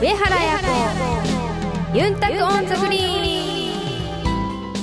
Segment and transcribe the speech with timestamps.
[0.00, 0.58] 上原彩
[1.92, 1.98] 子。
[1.98, 3.72] ユンタクオンザグリー
[4.72, 4.74] ン。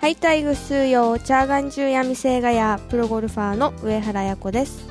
[0.00, 2.80] ハイタイ、グスーヨー、チャーガンジューヤミセーガヤー。
[2.88, 4.84] プロゴルファーの上原彩子です。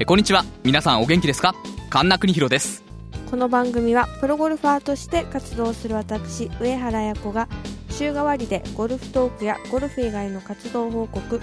[0.00, 0.42] えこんにちは。
[0.64, 1.54] 皆さんお元気ですか？
[1.90, 2.82] 神田邦弘です。
[3.30, 7.46] この番組はプロゴルファーとして活動する私上原彩子が
[7.90, 11.42] 週替わりでゴルフトークやゴルフ以外の活動報告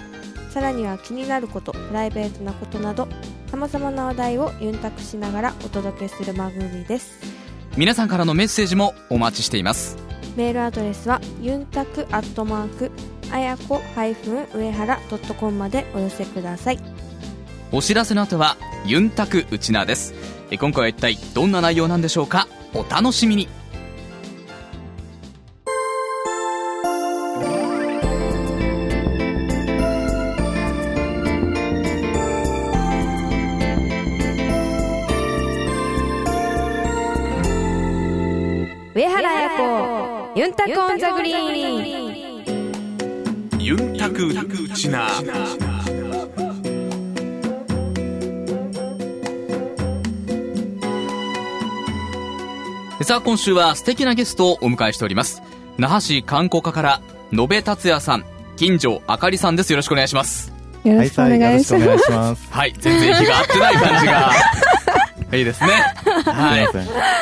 [0.50, 3.06] さらには気になることプライベートなことなど
[3.48, 7.20] さまざまな話題をユンタクしながらお届けする番組です
[7.76, 9.98] 皆さんからのメッセージもお待ちしています。
[10.34, 12.90] メールアドレスはユンタクアットマーク
[13.30, 14.98] あやこ上原
[15.38, 16.78] .com までお寄せください。
[17.72, 20.14] お知らせの後はユンタクウチナーです。
[20.50, 22.48] え今回は一体どんな内容なんでしょうか？
[22.72, 23.48] お楽しみに
[40.66, 42.42] タクオンザグリー
[43.56, 44.34] ンユンタクウ
[44.70, 45.08] チナ。
[53.02, 55.40] さあ今週は素敵なゲストをお迎えしております。
[55.78, 57.00] 那覇市観光課から
[57.30, 58.24] 野部達也さん
[58.56, 59.70] 金城あかりさんです。
[59.70, 60.52] よろしくお願いします。
[60.82, 62.50] よろしくお願いします。
[62.50, 64.32] はい全然日が合ってない感じが。
[65.38, 65.68] いいですね
[66.22, 66.68] はい。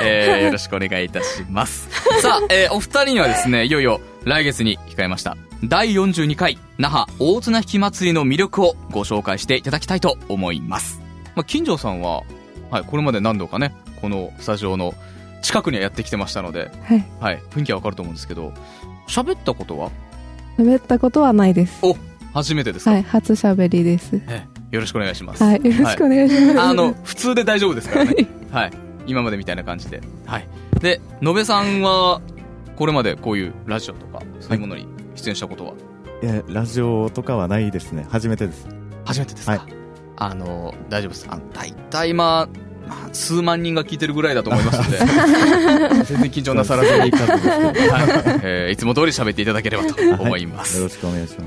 [0.02, 1.88] えー、よろしくお願いいたします。
[2.20, 11.00] さあ、えー、お二人にはですね、いよいよ来月に控えました、第42回那覇大綱引き祭りの魅力をご紹介していただきたいと思います。
[11.34, 12.22] まあ、金城さんは、
[12.70, 14.94] はい、これまで何度かね、このスタジオの
[15.42, 17.04] 近くにはやってきてましたので、はい。
[17.20, 18.52] はい、雰囲気はわかると思うんですけど、
[19.08, 19.90] 喋ったことは？
[20.58, 21.78] 喋ったことはないです。
[21.82, 21.96] お
[22.32, 24.20] 初めてですか、はい、初喋りです。
[24.28, 25.44] えーよろしくお願いします。
[25.44, 26.60] はい、よろしくお願いします。
[26.60, 28.26] あの、普通で大丈夫ですからね。
[28.50, 28.72] はい。
[29.06, 30.00] 今までみたいな感じで。
[30.26, 30.48] はい。
[30.80, 32.20] で、野部さんは、
[32.76, 35.72] これまでこういうラジオとか、そういうものに出演したことは、
[36.22, 38.06] いや、ラジオとかはないですね。
[38.10, 38.66] 初めてです。
[39.04, 39.60] 初めてですか、はい
[40.16, 41.26] あの、大丈夫です。
[41.28, 44.98] あの、大体まあ、まあ数万人が聞いてるぐらいだと思いますので、
[46.04, 47.60] 全然緊張なさらずに、いい数ですけど。
[47.60, 47.74] よはい
[48.42, 50.80] えーいつも通り喋っていただければと思います。
[50.80, 51.44] ろしくお願いします。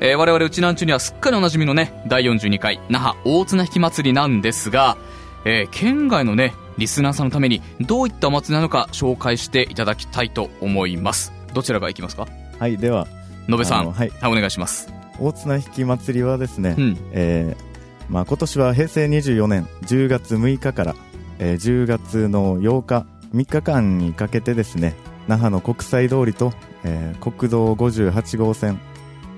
[0.00, 4.96] えー我々うちなんちゅにはすっかりおなじみのね、第42回那覇大綱引き祭りなんですが、
[5.44, 11.32] えー県外のね、リスナーさんのためにどういったお祭りなのか紹介していただきたいと思います。
[11.54, 12.26] どちらが行きますか？
[12.58, 13.06] はい、では、
[13.48, 13.90] 野部さん。
[13.92, 14.92] はいはい、お願いします。
[15.18, 16.98] 大綱引き祭りはですね、うん。
[17.12, 17.70] えー
[18.12, 20.96] まあ、今年は平成24年10月6日から、
[21.38, 24.94] えー10月の8日3日間にかけてですね
[25.28, 26.52] 那覇の国際通りと、
[26.84, 28.80] えー国道58号線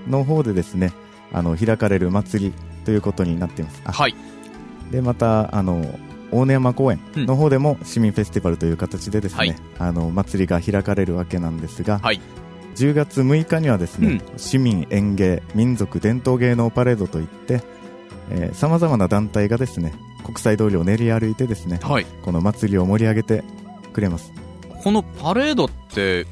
[0.08, 0.92] の方でですね
[1.32, 2.54] あの開かれる祭り
[2.84, 4.14] ということになっていますあはい。
[4.90, 5.84] でまたあの
[6.32, 9.56] 大根山公園の方でも市民フェスティバルという形でですね、はい。
[9.78, 12.20] あの祭りが開かれるわけなんですが、はい。
[12.74, 17.62] 10月6日にはですね、市民演芸民族伝統芸能パレードといって
[18.54, 19.92] さまざまな団体がですね
[20.24, 22.06] 国際通りを練り歩いてですねはい。
[22.22, 23.44] この祭りを盛り上げて
[23.92, 24.32] くれます。
[24.82, 26.26] このパレードって、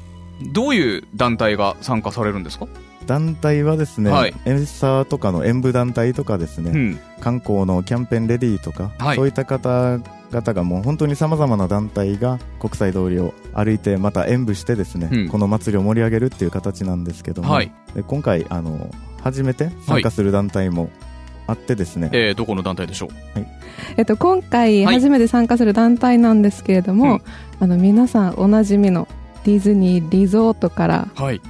[0.51, 2.67] どういう団体が参加されるんですか？
[3.07, 4.33] 団体はですね、はい。
[4.45, 6.99] エンサーとかの演舞団体とかですね、うん。
[7.19, 9.15] 観光のキャンペーンレディーとか、はい。
[9.15, 15.29] そういった方々がもう本当にさまざまな団体が国際通りを歩いてまた演舞してですね、うん。
[15.29, 17.71] この祭りを盛り上げるっていう形なんですけども、はい。
[17.95, 18.89] で今回あの
[19.21, 20.89] 初めて参加する団体も
[21.47, 23.09] あってですね、えー、どこの団体でしょう？
[23.97, 24.95] えっと、今回はい。
[24.95, 27.21] 初めて参加する団体なんですけれども、うん。
[27.59, 29.07] あの、皆さんおなじみの
[29.43, 31.41] ディズニーリゾートからはい。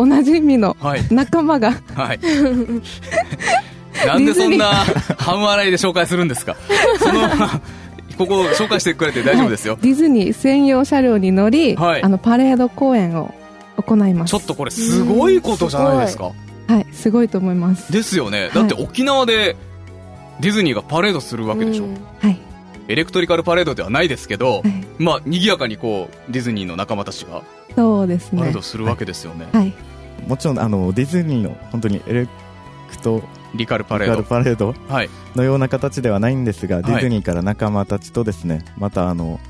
[0.00, 1.02] おなじみのはい。
[1.10, 2.20] 仲間がはい。
[4.06, 4.66] なんでそんな
[5.18, 6.56] 半笑いで紹介するんですか？
[6.98, 7.28] その、
[8.16, 9.78] ここ紹介してくれて大丈夫ですよ。
[9.82, 13.34] ディズニー専用車両に乗り、はいあの、パレード公演を
[13.76, 14.30] 行います。
[14.30, 16.32] ちょっとこれすごいことじゃないですか。
[16.68, 17.92] はい、すごいと思います。
[17.92, 18.48] ですよね。
[18.54, 19.54] だって沖縄で
[20.40, 21.84] ディズニーがパレードするわけでしょ。
[21.84, 22.40] うんはい。
[22.88, 27.42] エレクトリカルパレードではないですけど、はいまあ、賑やかにこう、ディズニーの仲間たちが
[27.76, 28.62] そうですねパレード。
[28.62, 29.46] するわけですよね。
[29.52, 29.72] はい。
[30.26, 32.28] もちろんあのディズニーの本当にエレ
[32.90, 33.22] クト
[33.54, 34.74] リカルパレード。
[35.36, 39.40] のような形ではないんですが、いディズニーから仲間たちとですねまたあの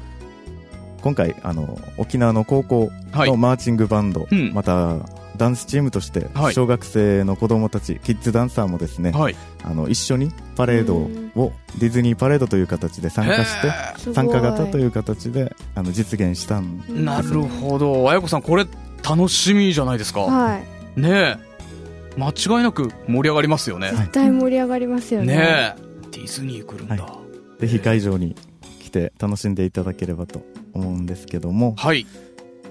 [1.02, 3.36] 今回あの沖縄の高校はいの。
[3.36, 4.98] マーチングバンド、うんまた
[5.36, 9.36] ダンスチームとしてはい小学生の子供たち、キッズダンサーもですね、はい。
[9.64, 13.62] あの一緒にパレードをディズニーパレードという形で参加し
[14.04, 18.10] て参加型という形であの実現したんーなるほど。
[18.10, 18.66] あやこさん、これ
[19.02, 20.20] 楽しみじゃないですか。
[20.20, 21.50] はいねえ。
[22.16, 23.88] 間違いなく盛り上がりますよね。
[23.88, 25.80] はい絶対盛り上がりますよねねえ。
[26.10, 26.96] ディズニー来るんだ。
[27.58, 28.34] ぜひ会場に
[28.80, 30.42] 来て楽しんでいただければと
[30.72, 32.06] 思うんですけども、はい。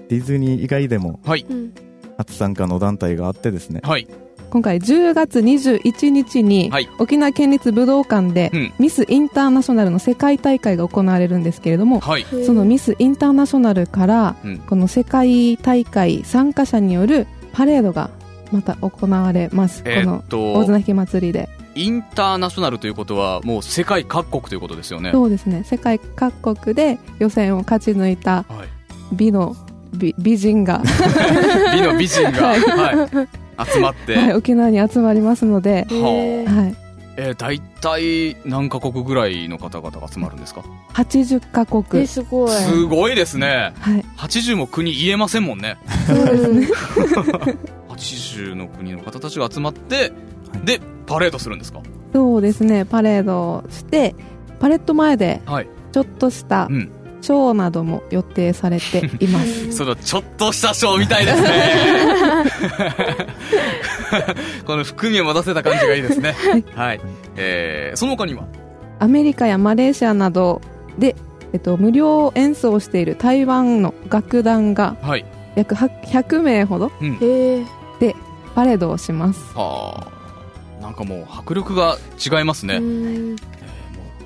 [0.08, 1.46] ディズニー以外でもはい。
[1.48, 1.72] うん
[2.18, 4.06] 初参加の団体があってですね、はい。
[4.50, 6.88] 今回10月21日に、はい。
[6.98, 8.72] 沖縄県立武道館で、うん。
[8.78, 12.26] ミスインターナショナルの世界大会が行われるんですけれども、はい。
[12.44, 14.58] そのミスインターナショナルから、うん。
[14.58, 18.10] この世界大会参加者によるパレードが
[18.50, 21.48] また行われます、えーっこの大と綱、引祭りで。
[21.76, 25.12] インターナショナルということは、もう世界各国ということですよね。
[25.12, 25.62] そうですね。
[25.64, 28.68] 世界各国で予選を勝ち抜いたはい。
[29.12, 29.56] 美の
[29.94, 30.82] 美美人が、
[31.74, 33.28] 美の美人が、は いはい。
[33.66, 35.94] 集まって、はい、沖縄に集まりますので、は
[36.74, 36.76] い、
[37.16, 40.62] えー、大体何カ国ぐらいの方々が集まるんですか
[40.94, 42.02] ？80カ国。
[42.02, 42.50] え、すごい。
[42.50, 43.72] すごいですね。
[43.80, 45.76] はい、80も国言えませんもんね。
[46.08, 46.66] うん
[47.88, 50.12] 80の国の方たちが集まって、
[50.64, 51.82] で、パレードするんですか？
[52.12, 52.84] そうですね。
[52.86, 54.14] パレードをして
[54.58, 55.68] パレット前ではい。
[55.92, 56.90] ちょっとしたうん
[57.22, 61.50] ショーなども予定されています そのちょっとしたショーみたいですね。
[64.66, 66.34] この含みを持たせた感じがいいですね。
[66.74, 67.00] はい。
[67.36, 68.44] えー、その他には？
[68.98, 70.60] アメリカやマレーシアなど
[70.98, 71.16] で、
[71.52, 75.24] えっと、無料演奏をしている台湾の楽団がはい。
[75.56, 76.90] 約100名ほど
[77.20, 77.64] へえ。
[78.54, 80.06] パレードをしますは
[80.80, 80.82] あ。
[80.82, 82.76] なんかもう迫力が違いますね。
[82.76, 83.36] うん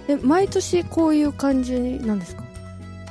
[0.08, 1.75] え、毎年こういう感じ
[2.05, 2.44] なんですか？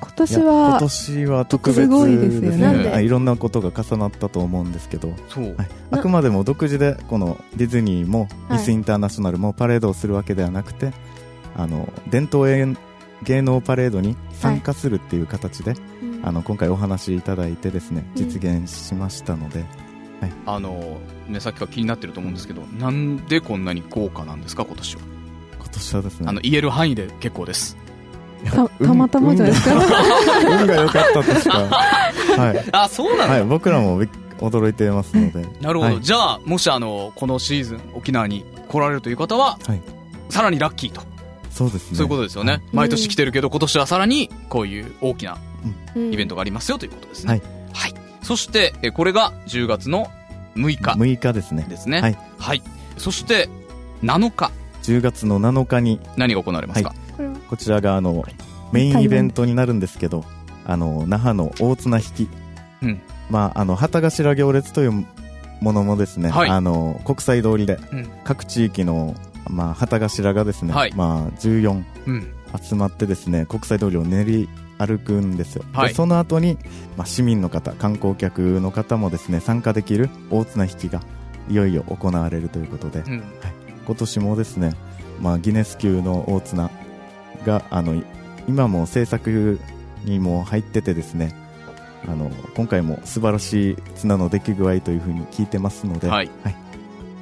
[0.05, 2.57] 今年いや今は年は特別すごいですよね。
[2.57, 2.89] なんで？
[2.94, 5.55] あいろんなことが重なったと思うんですけど、そう。
[5.55, 8.57] はい、あくまでも独自でこのディズニーもはい。
[8.57, 10.94] ミスインターナショナルもパレードをするわけではなくて、
[11.55, 12.75] あの伝統芸
[13.23, 15.75] 芸能パレードに参加するっていう形で、
[16.23, 18.29] あの今回お話しいただいてですねうん。
[18.29, 19.63] 実現しましたので、
[20.45, 25.01] あの、ね、さっきから気になってると思うんですけど、なんでこんなに豪華なんですか、今年は？
[25.57, 26.25] 今年はですね。
[26.29, 27.77] あの、言える範囲で結構です。
[28.51, 34.01] たたまたまじゃないですか運が運が良かったとしか、はいあ、そうなの、はい、僕らも
[34.40, 35.92] 驚いてますので、なるほど。
[35.92, 39.81] はいじゃあ、もしあの、このシーズン、沖縄に来られるという方は、はい
[40.30, 41.01] さらにラッキーと。
[41.51, 42.54] そうですねそういうことですよね。
[42.54, 45.38] はい毎年来てるけど、今年はさらに、こういう大きな
[45.95, 46.34] イベント。
[46.34, 47.34] トがありますよということですね。
[47.34, 47.42] はい。
[47.74, 47.94] はい。
[48.22, 50.10] そして、えこれが10月の
[50.56, 52.01] 6日6日ですねですね。
[52.01, 52.18] はい。
[52.38, 52.63] はい。
[52.98, 53.50] そして、
[54.04, 54.51] 7日、
[54.84, 56.94] 10月の7日に何が行われますか、
[57.53, 58.25] こちらがあの
[58.71, 60.25] メインイベントになるんですけど
[60.65, 62.29] あの那覇の大綱引き、
[62.81, 63.01] うん。
[63.29, 65.05] まああの旗頭行列という
[65.61, 66.50] ものもですね、はい。
[66.50, 68.09] あの国際通りでうん。
[68.23, 69.13] 各地域の、
[69.51, 70.94] まあ、旗頭がですね、はい。
[70.95, 72.33] まあ、14うん。
[72.59, 74.49] 集まってですね国際通りを練り
[74.79, 75.89] 歩くんですよ、はい。
[75.89, 76.57] でその後に、
[76.97, 81.01] まあ、市民の方観光客の方もですね参加できる大綱引きが
[81.49, 83.23] いよいよ行われるということで、うん。
[83.85, 84.73] 今年もですね、
[85.21, 86.71] まあ、ギネス級の大綱
[87.45, 88.04] があのい
[88.48, 89.60] 今も制作
[90.04, 91.34] にも入っててですね
[92.07, 96.30] あの今回も素晴らしい綱の出来具合というふうに聞いてますので、はい。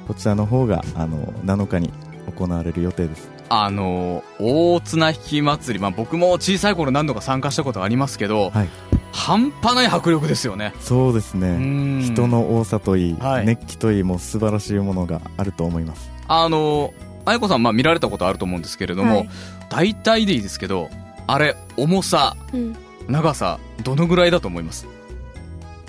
[0.08, 1.92] こちらの方があの7日に
[2.36, 3.30] 行われる予定です。
[3.48, 8.68] あの、大綱引き祭り、まあ僕も小さい頃何度か参加したことがありますけど、はい。
[9.12, 10.72] 半端ない迫力ですよね。
[10.80, 11.48] そうですね。
[11.48, 12.00] うん。
[12.02, 13.46] 人の多さといい、はい。
[13.46, 16.10] 熱気といいも素晴らしいものがあると思います。
[16.28, 19.28] あの、あやこさん、まあ見られたことあると思うんですけれども、はい
[19.70, 20.90] 大体でいいですけど、
[21.26, 22.76] あれ、重さ、うん。
[23.08, 24.86] 長さ、どのぐらいだと思います？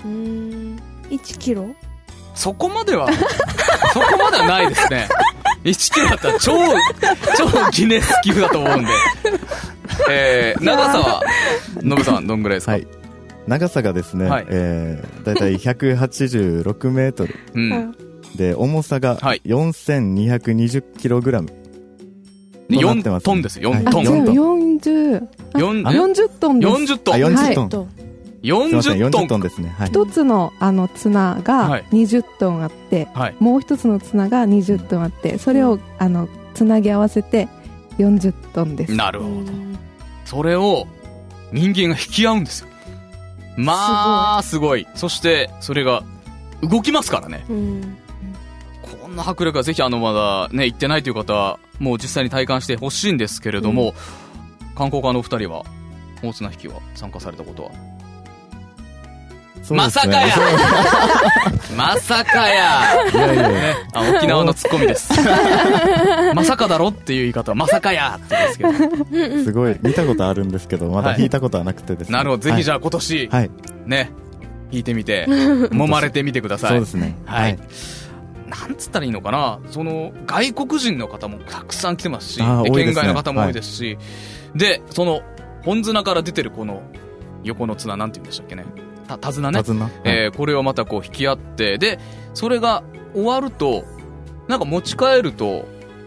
[0.04, 0.80] うーん。
[1.10, 1.68] 1キロ？
[2.34, 3.08] そこまでは、
[3.92, 5.06] そこまではないですね。
[5.64, 6.52] 1キロだったら超、
[7.36, 8.90] 超ギネス級だと思うんで。
[10.10, 11.22] えー、長さは、
[11.82, 12.86] ノブさん、どんぐらいですか、はい
[13.46, 17.94] 長さがですね、はいえー、だいたい186メートルうん。
[18.36, 21.48] で重さがはい4220キログラム
[22.68, 24.04] で4となってますトンですよ、4はいあ、トン。
[24.04, 26.72] 違う、4 40、四あ40トンです。
[26.72, 27.14] 40トン。
[27.14, 27.88] あ40はいトン、と。
[28.42, 33.36] すいません40トン40トンですねはい一つのあの綱はがい20トンあって、はい。
[33.40, 37.48] もう一つの綱が20トンあって、それをあのつなぎ合わせて
[37.98, 38.94] 40トンです。
[38.94, 39.30] なるほど。
[39.30, 39.74] うん
[40.24, 40.86] それを
[41.52, 42.68] 人間が引き合うんですよ。
[43.56, 44.86] まあ、すごい。
[44.94, 46.02] そして、それが
[46.62, 47.44] 動きますからね。
[47.48, 47.96] うん。
[49.14, 53.94] こんな迫力はぜひあのまだね、行ってないという方は、もう実際に体感してほしいんですけれども、
[54.74, 55.64] 観光家のお二人は、
[56.20, 57.70] 大綱引きは参加されたことは？
[57.70, 57.78] ね。
[59.70, 60.34] まさかや！
[61.78, 63.08] まさかや！
[63.12, 65.12] いやいやね、あ沖縄のツッコミです。
[66.34, 68.18] まさかだろっていう言い方は、まさかや！
[68.20, 68.70] ってですけど。
[68.70, 69.44] うんうん。
[69.44, 69.76] すごい。
[69.80, 71.18] 見たことあるんですけどまだはい。
[71.18, 72.16] 弾いたことはなくてですね。
[72.18, 72.42] なるほど。
[72.42, 73.50] ぜひじゃああ今年、はい、
[73.86, 74.10] ね、
[74.72, 75.26] 弾いてみて、
[75.70, 76.70] 揉まれてみてください。
[76.70, 77.14] そうですね。
[77.26, 77.58] はい。
[78.60, 79.60] なんつったらいいのかな？
[79.70, 83.98] その、外国人の方もたくさん来てますし、で県外の方も多いですし、
[84.54, 85.22] で、その、
[85.62, 86.82] 本綱から出てるこの、
[87.42, 88.64] 横の綱なんて言うんでしたっけね？
[89.06, 89.58] た手綱ね。
[89.58, 89.90] 手綱。
[90.04, 91.98] えーこれをまたこう引き合ってで
[92.32, 92.82] それが
[93.12, 93.84] 終わると
[94.48, 95.66] なんか持ち帰ると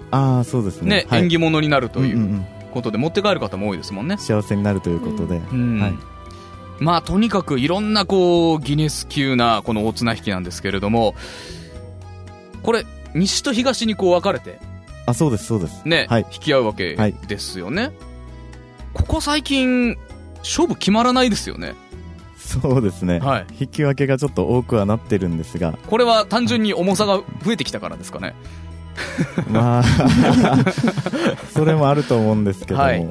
[0.09, 1.03] ああそうですね。
[1.03, 1.21] ね、はい。
[1.21, 5.79] 縁起物になるというんことで持って帰る方も多いですもんね、幸せになるということで、うん。
[5.79, 5.93] はい。
[6.79, 11.13] まあとにかくいろんなこうギネス級なこの大綱引きなんですけれども
[12.67, 14.59] これ西と東にこう分かれて。
[15.05, 15.87] あそうですそうです。
[15.87, 16.25] ね、はい。
[16.29, 17.13] 引き合うわけはい。
[17.13, 17.93] ですよね、
[18.93, 19.95] ここ最近
[20.39, 21.75] 勝負決まらないですよね。
[22.35, 23.45] そうですね、はい。
[23.57, 25.79] 引き分けがちょっと多くはなってるんですが。
[25.87, 28.35] これは単純に重さが増えてきたからですかね。
[29.49, 29.83] まあ
[31.55, 33.07] それもあると思うんですけども、はい。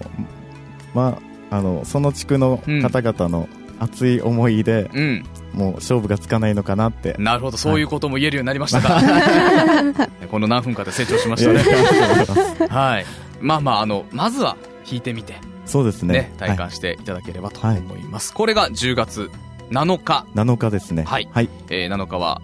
[0.93, 1.19] ま
[1.51, 3.49] ああのその地区の方々の
[3.79, 5.25] 熱い思いで、うん
[5.57, 7.17] もう勝負がつかないのかなって。
[7.19, 7.57] なるほど。
[7.57, 9.01] そういうことも言えるようになりましたか、
[10.31, 12.69] この何分かで成長しましたね。
[12.69, 13.07] はい。
[13.41, 14.57] まあまああのまずは
[14.89, 15.35] 引いてみて
[15.65, 16.13] そうですね。
[16.15, 16.59] ね、体はい。
[16.59, 19.31] 感していただければと思います、これが10月
[19.71, 21.05] 7日、7日ですね。
[21.05, 21.29] はい。
[21.33, 22.41] はい、えー7日は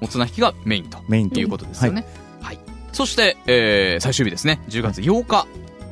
[0.00, 1.40] お綱引きがメインとメインと。
[1.40, 2.06] いうことですよね、
[2.40, 2.58] はい。
[2.92, 4.60] そして、えー最終日ですね。
[4.68, 5.46] 10月8日、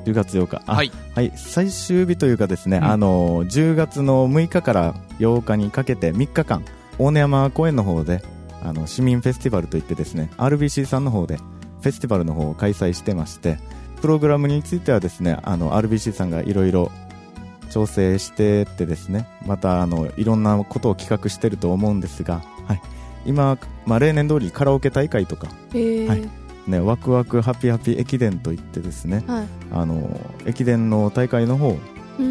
[0.05, 0.63] 10月8日。
[0.67, 0.91] あはい。
[1.15, 2.85] はい、最終日というかですね、うん。
[2.85, 6.65] あの10月の6日から8日にかけて3日間
[6.99, 8.23] 大根山公園の方で
[8.63, 13.59] あの市民フェスティバルといってですね RBC さんの方でフェスティバルの方を開催してまして
[14.01, 16.91] プログラムについてはですねあの RBC さんがいろいろ
[17.71, 22.83] 調整してってですねまたあのいろんなことを企画してると思うんですが、はい、
[23.25, 26.09] 今、まあ、例年通りカラオケ大会とか、えー。
[26.09, 26.29] はい。
[26.67, 29.47] ね、ワクワクハピハピ駅伝といってですねはい。
[29.73, 31.77] あの駅伝の大会の方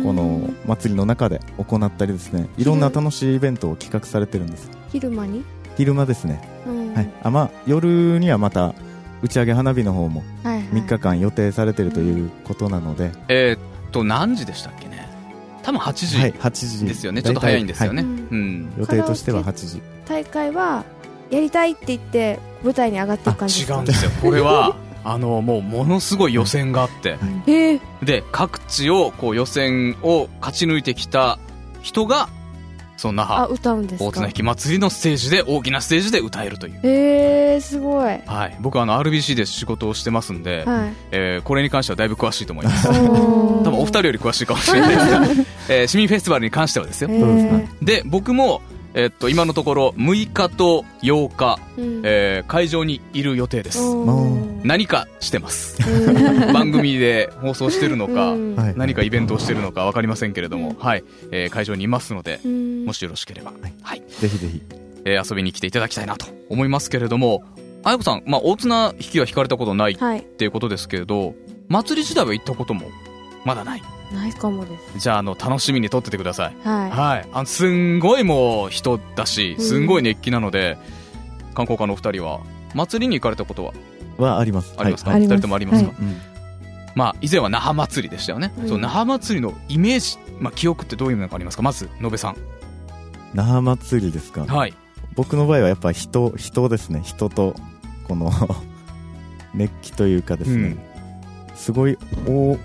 [0.04, 2.64] この祭りの中で行ったりですねい。
[2.64, 4.70] ろんな楽しいイベントを企画されてるんです。
[4.92, 5.44] 昼間に、
[5.78, 6.94] 昼間ですね、うん。
[6.94, 7.10] はい。
[7.24, 8.74] あまあ、夜にはまた
[9.22, 10.64] 打ち上げ花火の方もはいはい。
[10.68, 15.10] 3日間予定されてるということなので、えーっと何時でしたっけね？
[15.64, 16.86] 多分8時はい、8時。
[16.86, 18.74] ですよね、ちょっと早いんですよね、はうん。
[18.78, 19.82] 予定としては8時。
[20.08, 20.84] 大会は
[21.30, 24.12] やりたいって言って舞台に上がっていく感じ違うんですよ。
[24.22, 27.18] これはあのもうものすごい予選があって。
[27.48, 31.40] えー、で各地をこう予選を勝ち抜いてきた
[31.82, 32.30] 人が
[32.98, 34.06] その那あ覇歌うんですか？
[34.06, 36.80] 大綱引き祭りのステージで大きなステージで歌えるという。
[36.84, 38.06] えー、すごい。
[38.06, 38.22] はい。
[38.28, 40.66] はい、僕はあの RBC で仕事をしてますんで、
[41.12, 42.88] えーこれに関してはだいぶ詳しいと思います。
[42.88, 45.22] 多分お二人より詳しいかもしれないですが、
[45.70, 47.10] えー市民フェスティバルに関してはですよ。
[47.12, 47.68] えー。
[47.84, 48.62] で僕も、
[48.94, 52.02] えっと今のところ6日と8日、うん。
[52.04, 53.80] えー会場にいる予定です。
[54.64, 55.78] 何かしてます。
[55.90, 56.12] う
[56.50, 56.52] ん。
[56.54, 58.56] 番組で放送してるのか、うん。
[58.56, 58.74] はい。
[58.76, 61.04] 何かイベントをしてるのか分かりませんけれども、はい。
[61.32, 62.86] えー会場にいますのでうん。
[62.86, 64.04] もしよろしければ、はい。
[64.20, 64.62] ぜひぜひ。
[65.06, 67.44] えー遊びに来ていただきたいなと思いますけれども
[67.84, 70.22] あやこさん、まあ、大綱引きは引かれたことないっはい。
[70.22, 71.34] ていうことですけれど
[71.70, 72.88] 祭り自体は行ったことも
[73.46, 73.84] まだない。
[74.14, 75.00] ないかもです。
[75.00, 76.56] じゃああの楽しみに撮っててください。
[76.64, 77.28] ははい。
[77.32, 80.78] あのすんごいもう人だしすんごい熱気なので、
[81.54, 82.42] 観光課のお二人は
[82.74, 83.74] 祭りに行かれたことは？
[84.18, 84.74] はあります。
[84.78, 85.22] ありますか、はい。
[85.22, 86.02] 二人ともありますか、はい。
[86.02, 86.18] うん。
[86.94, 88.68] まあ以前は那覇祭りでしたよね、うん。
[88.68, 91.64] その那覇祭りのイメージ、まあ、記憶ってどういうのがありますか？
[91.64, 92.36] まず野部さん。
[93.34, 94.46] 那覇祭りですか？
[94.46, 94.74] はい。
[95.16, 97.02] 僕の場合はやっぱ人人ですね。
[97.04, 97.56] 人と
[98.08, 98.30] この
[99.56, 100.78] 熱気というかですね、
[101.50, 101.56] うん。
[101.56, 102.58] すごい多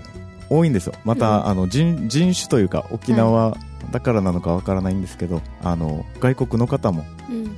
[0.49, 0.93] 多いんですよ。
[1.03, 1.47] また、うん。
[1.47, 3.57] あの人人種というか沖縄
[3.91, 7.57] だからなのかわからないんですけど、あの外国の方もいうん。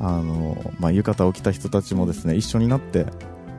[0.00, 3.06] あの、まあ、浴衣を着た人たちもですね一緒になって、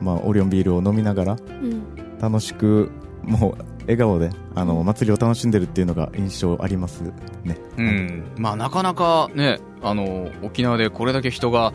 [0.00, 1.82] まあ、オリオンビールを飲みながらうん。
[2.20, 2.90] 楽しく
[3.22, 7.02] もう笑顔であの祭りを楽しんでるっていうのが印象あります
[7.44, 7.58] ね。
[7.76, 8.24] うん。
[8.36, 11.72] まあなかなかねあの沖縄でこれだけ人が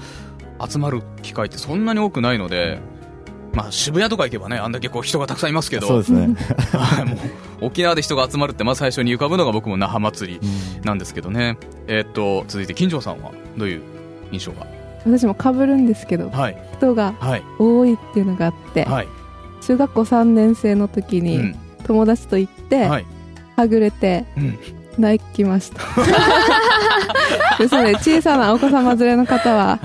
[0.67, 2.79] 集まる機会ってそんなに多くないので
[3.53, 5.87] まあ渋谷とか行けばねあんだけこう人がたくさんいますけど。
[5.87, 6.35] そうですね、
[6.73, 7.17] はいもう
[7.61, 10.39] 沖縄で人が集まるってまず最初に浮かぶのが僕も那覇祭り
[10.77, 10.85] うん。
[10.85, 11.57] なんですけどね。
[11.87, 13.81] えーっと続いて金城さんはどういう
[14.31, 14.65] 印象が？
[15.05, 16.57] 私も被るんですけどはい。
[16.77, 17.43] 人がはい。
[17.57, 19.07] 多いっていうのがあって、はい、
[19.61, 21.55] 中学校3年生の時にうん。
[21.85, 23.05] 友達と行って、はい。
[23.55, 24.59] はぐれてうん。
[24.97, 25.79] 泣きました。
[27.57, 29.79] ですので小さなお子様連れの方は、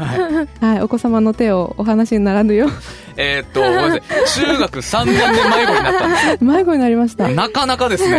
[0.61, 2.68] はい、お子様の手をお話にならぬよ
[3.16, 4.02] えーっとごめんなさい
[4.47, 7.28] 中学3年で迷子になったんですう 迷子になりました。
[7.28, 8.18] なかなかですね。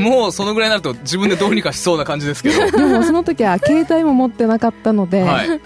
[0.00, 2.70] もうそのぐらいになると自分でどうにかしそうな感じですけど。
[2.76, 5.60] でもその時は携帯も持ってなかったので、はい。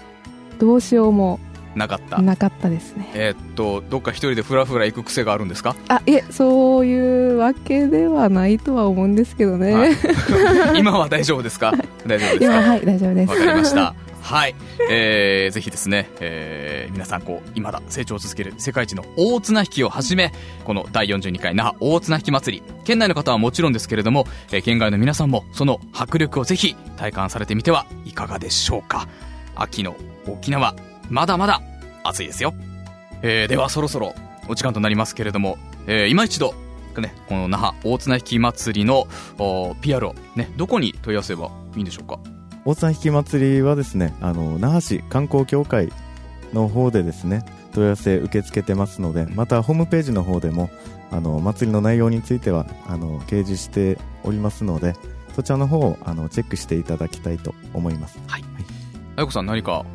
[0.59, 1.39] どうしようも
[1.75, 2.21] なかった。
[2.21, 3.09] なかったですね。
[3.13, 5.75] えーっとどっか一人でフラフラ行く癖があるんですか？
[5.89, 9.91] あいえそういうわけではないとは思うんですけどね、はい。
[10.79, 11.73] 今は大丈夫ですか？
[12.07, 12.59] 大丈夫ですか？
[12.59, 13.29] 今はい大丈夫です。
[13.31, 14.55] わかりましたはい。
[14.89, 20.31] えー、ぜひですね、えー、皆さんこう、未だ成長を続ける世界一の大綱引きをはじめ、
[20.63, 29.07] この第42回那覇大綱引き祭り、県内の方はもちろんですけれども、えー、県外の皆さんもその迫力をぜひ体感されてみてはいかがでしょうか。
[29.55, 30.73] 秋の沖縄、
[31.09, 31.61] まだまだ
[32.05, 32.53] 暑いですよ。
[33.23, 34.15] えー、ではそろそろ
[34.47, 36.55] お時間となりますけれども、えー、今一度、
[36.97, 39.07] ね、この那覇大綱引き祭りの
[39.81, 42.19] PR をね、どこに問い合わせばいいんでしょうか？
[42.65, 45.91] 大津引き祭りはですね、あの、那覇市観光協会
[46.53, 47.43] の方でですね、
[47.73, 50.69] 問い合わせ受け付けてますので、またホームページの方でも、
[51.11, 54.95] あの、祭りの内容については、あの、掲示しておりますので、
[55.35, 58.17] そちらの方を、あの、チェックしていただきたいと思います。
[58.27, 58.43] はい。
[59.17, 59.85] あやこさん何か、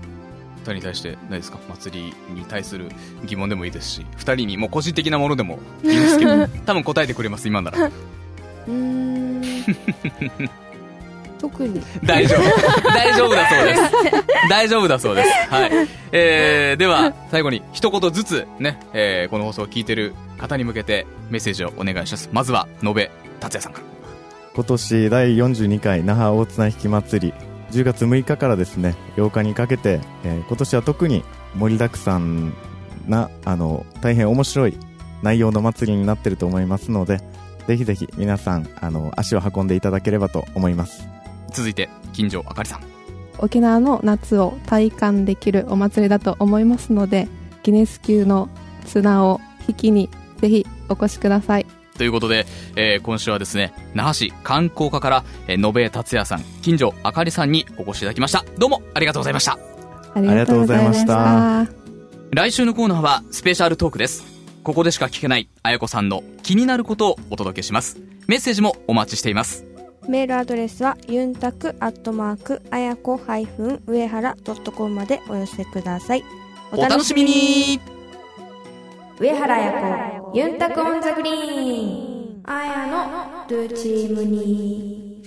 [0.58, 1.58] 二人に対して何ですか？
[1.70, 2.90] 祭りに対する
[3.24, 7.86] 疑問でもいいですし、二人にもう個人的なものでも いいですけど、多分答えてくれます、今なら。
[7.86, 9.40] うーん
[11.38, 12.42] 特に大丈夫。
[12.88, 13.80] 大丈夫だそうです。
[14.50, 15.28] 大丈夫だそうです。
[15.50, 15.70] はい。
[16.12, 22.28] えー、では、最後に一言ずつね、えー、この放送を聞いてる方に向けてメッセージをお願いします。
[22.32, 23.84] まずは、延べ達也さんから。
[24.54, 27.34] 今年第42回那覇大綱引き祭り、
[27.70, 31.22] 10月6日からですね、8日にかけて、えー今年は特に
[31.54, 32.54] 盛りだくさん
[33.06, 34.76] な、あの、大変面白い
[35.22, 37.20] 内容の祭りになってると思いますので、
[37.66, 41.06] ぜひぜひ皆さん、あの、足を運んでいただければと思います。
[41.52, 42.98] 続いて、金城あかりさん。
[43.38, 47.28] 沖縄の夏を体感できるお祭りだと思いますので
[47.62, 48.48] ギネス級の
[48.84, 58.44] 綱を引きにぜひお越しくださいということで、えー今週はですね、那覇市観光課から、えー、延江達也さん、金城あかりさんにお越しいただきました。
[58.56, 59.58] どうもありがとうございました。
[60.14, 61.66] ありがとうございました
[62.30, 64.24] 来週のコーナーはスペシャルトークです。
[64.62, 67.98] ここでしか聞けないあやこさんの気になることをお届けします。
[68.28, 69.67] メッセージもお待ちしています。
[70.08, 76.24] メールアドレスはユンタクアットマークあやこハイフン上原ドットコムまでお寄せください。
[76.72, 77.80] お楽しみに。
[79.18, 82.40] 上原彩子ユンタクオンザグリーン。
[82.44, 85.22] 彩のドゥーチュイムニー。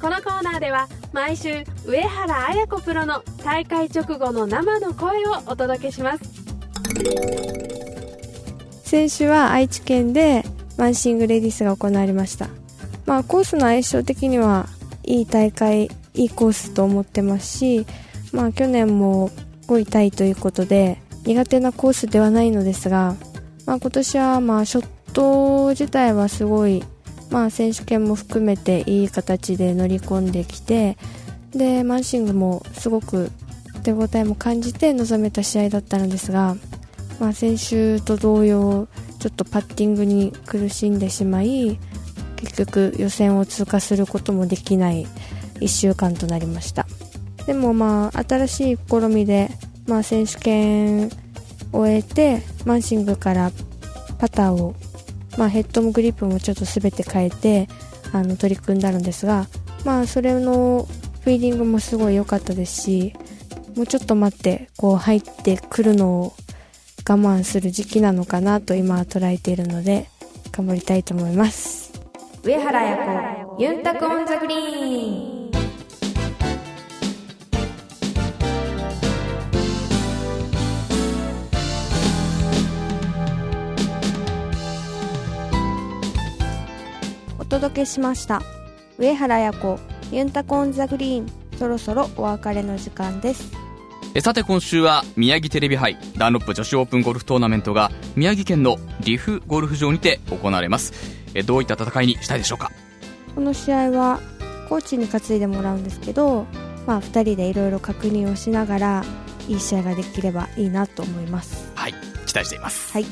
[0.00, 6.36] このコーナーでは毎週上原彩子プロの大会直後の生の声をお届けします。
[8.84, 10.44] 先週は愛知県で
[10.78, 12.48] マンシングレディスが行われました
[13.06, 14.68] まあコースの相性的には
[15.04, 17.86] いい大会いいコースと思ってますし
[18.32, 19.30] まあ去年も
[19.68, 23.16] 5位タイということで苦手なコースではないのですが、
[23.66, 26.84] まあ、今年はまあショット自体はすごい
[27.30, 30.96] まあ選手権も含めていい形で乗り込んできて
[31.50, 33.30] でマンシングもすごく
[33.82, 36.56] 手応えも感じて臨めた試合だったのですが
[37.18, 38.88] まあ、先週と同様
[39.18, 41.78] ちょっとパッティングに苦しんでしまい
[42.46, 45.06] 結局予選を通過することもできない
[45.54, 46.86] 1週間となりました。
[47.46, 49.50] でもまあ新しい試みで、
[49.86, 51.06] まあ、選手権
[51.72, 53.52] を終えてマンシングから
[54.18, 54.74] パターを、
[55.38, 57.68] まあ、ヘッドもグリップもちょっと全て変えて
[58.12, 59.46] あの取り組んだのですが、
[59.84, 60.88] まあ、それの
[61.20, 63.14] フィーリングもすごい良かったですし
[63.76, 66.34] もうちょっと待ってこう入ってくるのを
[67.08, 70.08] 我慢する時期なのかなと今は捉えているので
[70.50, 71.85] 頑張りたいと思います。
[72.46, 75.50] 上原彩子ユンタク on the Green。
[87.40, 88.40] お届けしました。
[88.96, 89.80] 上原彩子
[90.12, 91.26] ユンタク on the Green。
[91.58, 93.50] そろそろお別れの時間です。
[94.14, 101.25] えさて今週は宮城テレビ杯ダンロップ女子オープンゴルフトーナメントが宮城県のリフゴルフ場にて行われます。
[101.36, 102.72] えどういった戦いにしたいでしょうか？
[103.34, 104.20] この試合は
[104.68, 106.46] コーチに担いでもらうんですけど、
[106.86, 109.04] まあ、2人でいろいろ確認をしながら
[109.48, 111.70] いい試合ができればいいなと思います。
[111.74, 111.94] はい、
[112.26, 112.92] 期待しています。
[112.92, 113.06] はい。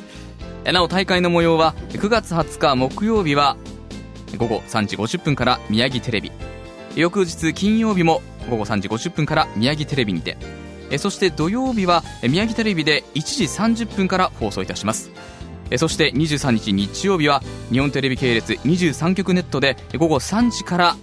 [0.65, 3.57] えなお大会の模様は9月20日木曜日は
[4.39, 6.33] 午後3時50分から宮城テレビ。
[6.97, 10.37] 翌日金曜日も午後3時50分から宮城テレビにて。
[10.91, 13.45] えそして土曜日はえ宮城テレビで1時
[13.85, 15.11] 30分から放送いたします
[15.75, 20.97] えそして23日日曜日は日本テレビ系列23局ネットでえ午後3時から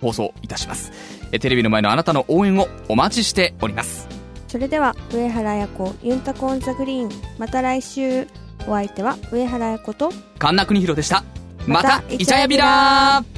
[0.00, 0.90] 放送いたします。
[1.30, 4.08] えテレビの前のあなたの応援をお待ちしております。
[4.48, 7.10] それでは上原彩子ユンタコンザグリーン。
[7.38, 8.26] また来週。
[8.66, 11.22] お相手は上原彩子と神田邦弘でした。
[11.66, 13.33] ままたたイチャヤビラー